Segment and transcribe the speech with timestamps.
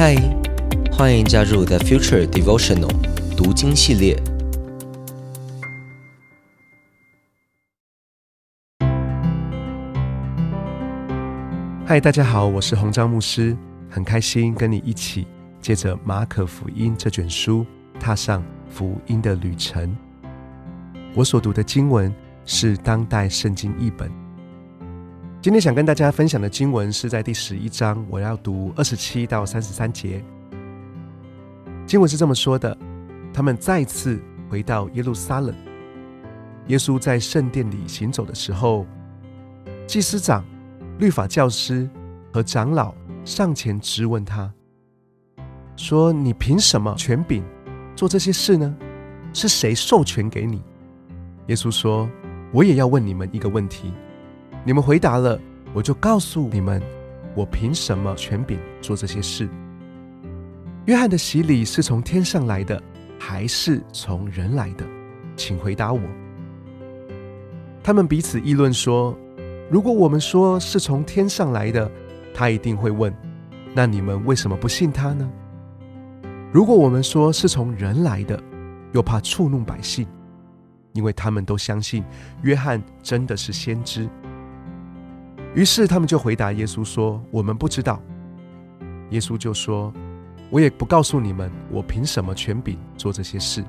[0.00, 0.14] 嗨，
[0.92, 2.88] 欢迎加入 The Future Devotional
[3.36, 4.16] 读经系列。
[11.84, 13.56] 嗨，大家好，我是洪章牧师，
[13.90, 15.26] 很开心跟你一起
[15.60, 17.66] 借着马可福音这卷书，
[17.98, 18.40] 踏上
[18.70, 19.96] 福音的旅程。
[21.12, 24.27] 我所读的经文是当代圣经译本。
[25.40, 30.20] 今天想跟大家分享的经文是在第十一章，我要读二十七到三十三节。
[31.86, 32.76] 经文是这么说的：
[33.32, 34.20] 他们再次
[34.50, 35.54] 回到耶路撒冷，
[36.66, 38.84] 耶稣在圣殿里行走的时候，
[39.86, 40.44] 祭司长、
[40.98, 41.88] 律法教师
[42.32, 42.92] 和长老
[43.24, 44.52] 上前质问他，
[45.76, 47.44] 说：“你凭什么权柄
[47.94, 48.76] 做这些事呢？
[49.32, 50.60] 是谁授权给你？”
[51.46, 52.10] 耶稣说
[52.52, 53.94] ：“我也要问你们一个问题。”
[54.68, 55.40] 你们回答了，
[55.72, 56.82] 我就告诉你们，
[57.34, 59.48] 我凭什么权柄做这些事？
[60.84, 62.78] 约翰的洗礼是从天上来的，
[63.18, 64.84] 还是从人来的？
[65.36, 66.02] 请回答我。
[67.82, 69.16] 他们彼此议论说
[69.72, 71.90] ：“如果我们说是从天上来的，
[72.34, 73.10] 他一定会问：
[73.72, 75.26] 那你们为什么不信他呢？
[76.52, 78.38] 如果我们说是从人来的，
[78.92, 80.06] 又怕触怒百姓，
[80.92, 82.04] 因为他们都相信
[82.42, 84.06] 约翰真的是先知。”
[85.54, 88.00] 于是他们就回答耶稣说：“我们不知道。”
[89.10, 89.92] 耶稣就说
[90.50, 93.64] ：“我也不告诉你们，我凭什么权柄做这些事。”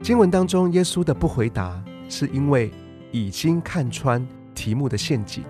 [0.00, 2.70] 经文当中，耶稣的不回答，是因为
[3.10, 4.24] 已经看穿
[4.54, 5.42] 题目的陷阱。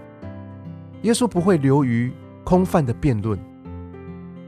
[1.02, 2.12] 耶稣不会流于
[2.44, 3.39] 空泛的辩论，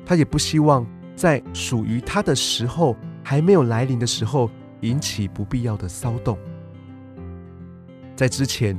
[0.06, 6.38] 他也不希望在属于他的时候还没有来临的时候引起不必要的骚动。
[8.20, 8.76] 在之前，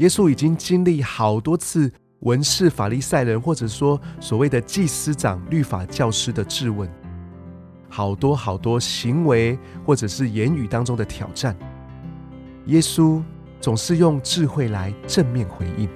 [0.00, 1.90] 耶稣已经经历好多次
[2.20, 6.86] 文士、法利赛人，或者说所谓的祭司长、律法教师的质问，
[7.88, 11.56] 好多好多行为或者是言语当中的挑战，
[12.66, 13.22] 耶稣
[13.62, 15.88] 总是用智慧来正面回应。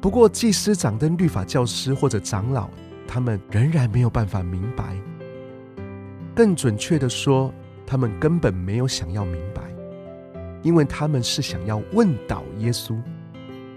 [0.00, 2.70] 不过，祭司长跟律法教师或者长老，
[3.08, 4.96] 他们仍然没有办法明白。
[6.32, 7.52] 更准确的说，
[7.84, 9.75] 他们根本没有想要明白。
[10.62, 12.96] 因为他们是想要问倒耶稣，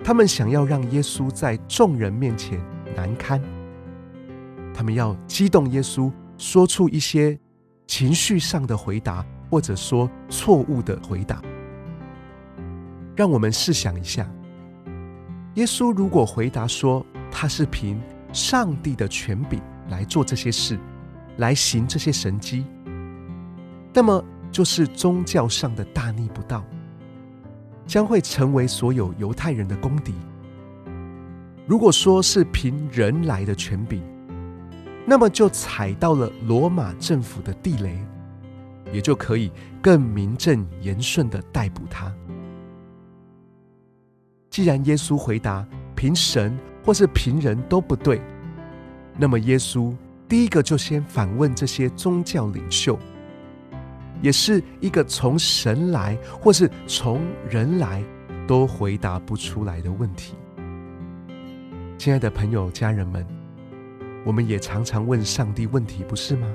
[0.03, 2.59] 他们想要让耶稣在众人面前
[2.95, 3.41] 难堪，
[4.73, 7.37] 他们要激动耶稣，说出一些
[7.85, 11.41] 情绪上的回答，或者说错误的回答。
[13.15, 14.25] 让我们试想一下，
[15.55, 18.01] 耶稣如果回答说他是凭
[18.31, 20.79] 上帝的权柄来做这些事，
[21.37, 22.65] 来行这些神迹，
[23.93, 26.63] 那么就是宗教上的大逆不道。
[27.85, 30.13] 将会成为所有犹太人的公敌。
[31.65, 33.99] 如果说是凭人来的权柄，
[35.07, 37.97] 那么就踩到了罗马政府的地雷，
[38.93, 39.51] 也就可以
[39.81, 42.13] 更名正言顺的逮捕他。
[44.51, 46.55] 既然耶稣回答凭神
[46.85, 48.21] 或是凭人都不对，
[49.17, 49.91] 那么耶稣
[50.27, 52.99] 第一个就先反问这些宗教领袖。
[54.21, 58.03] 也是一个从神来或是从人来
[58.47, 60.35] 都回答不出来的问题。
[61.97, 63.25] 亲爱的朋友、家人们，
[64.25, 66.47] 我们也常常问上帝问题，不是吗？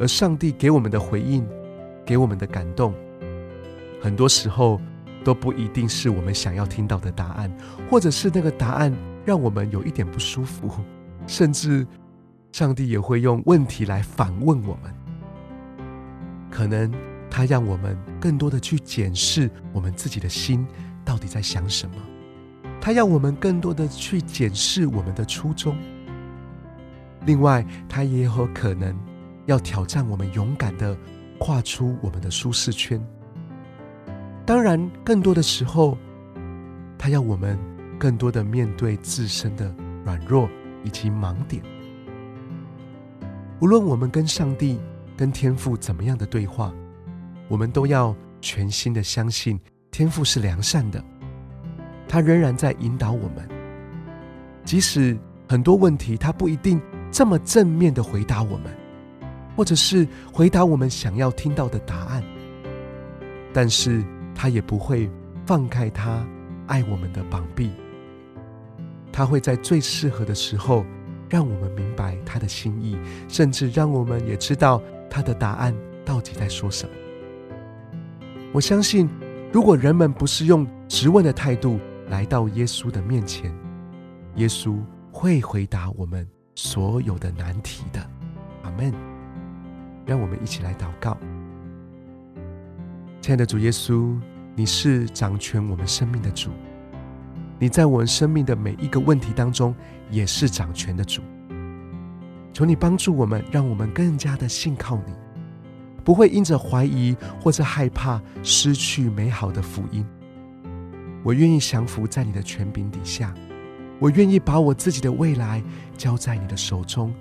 [0.00, 1.46] 而上帝给我们的回应、
[2.04, 2.92] 给我们的感动，
[4.02, 4.80] 很多时候
[5.22, 7.50] 都不一定是我们想要听到的答案，
[7.88, 8.92] 或者是那个答案
[9.24, 10.68] 让我们有一点不舒服，
[11.28, 11.86] 甚至
[12.50, 14.92] 上帝也会用问题来反问我们。
[16.54, 16.88] 可能
[17.28, 20.64] 他让我们更多的去检视我们自己的心
[21.04, 21.96] 到底在想什么，
[22.80, 25.76] 他要我们更多的去检视我们的初衷。
[27.26, 28.96] 另外，他也有可能
[29.46, 30.96] 要挑战我们勇敢的
[31.40, 33.04] 跨出我们的舒适圈。
[34.46, 35.98] 当然，更多的时候，
[36.96, 37.58] 他要我们
[37.98, 39.74] 更多的面对自身的
[40.04, 40.48] 软弱
[40.84, 41.60] 以及盲点。
[43.60, 44.78] 无论我们跟上帝。
[45.16, 46.72] 跟天父怎么样的对话，
[47.48, 49.58] 我们都要全心的相信
[49.90, 51.02] 天父是良善的，
[52.08, 53.48] 他仍然在引导我们。
[54.64, 55.16] 即使
[55.48, 56.80] 很多问题他不一定
[57.12, 58.74] 这么正面的回答我们，
[59.54, 62.22] 或者是回答我们想要听到的答案，
[63.52, 64.02] 但是
[64.34, 65.08] 他也不会
[65.46, 66.26] 放开他
[66.66, 67.70] 爱我们的膀臂，
[69.12, 70.84] 他会在最适合的时候
[71.28, 74.82] 让我们明白他的心意，甚至让我们也知道。
[75.14, 75.72] 他的答案
[76.04, 76.92] 到底在说什么？
[78.52, 79.08] 我相信，
[79.52, 81.78] 如果人们不是用质问的态度
[82.08, 83.54] 来到耶稣的面前，
[84.34, 84.76] 耶稣
[85.12, 88.00] 会回答我们所有的难题的。
[88.64, 88.92] 阿门。
[90.04, 91.16] 让我们一起来祷告，
[93.20, 94.18] 亲爱的主耶稣，
[94.56, 96.50] 你是掌权我们生命的主，
[97.56, 99.72] 你在我们生命的每一个问题当中
[100.10, 101.22] 也是掌权的主。
[102.54, 105.12] 求你帮助我们，让我们更加的信靠你，
[106.04, 110.06] 不会因着怀疑或者害怕失去美好的福音。
[111.24, 113.34] 我愿意降服在你的权柄底下，
[113.98, 115.60] 我愿意把我自己的未来
[115.96, 117.12] 交在你的手中。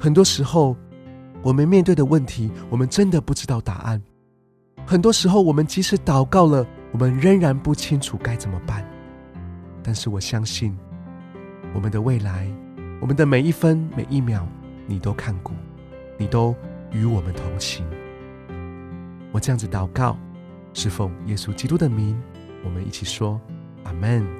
[0.00, 0.76] 很多时候，
[1.40, 4.02] 我们面对的问题，我们真的不知道答案。
[4.84, 8.84] 很多时候，我们即使祷告了，我们仍然不清楚该怎么办。
[9.84, 10.76] 但是我相信，
[11.72, 12.50] 我们的未来，
[13.00, 14.46] 我们的每一分每一秒，
[14.86, 15.54] 你都看顾，
[16.18, 16.54] 你都
[16.92, 17.82] 与我们同行。
[19.32, 20.18] 我这样子祷告，
[20.74, 22.20] 是奉耶稣基督的名。
[22.62, 23.40] 我们一起说，
[23.84, 24.39] 阿门。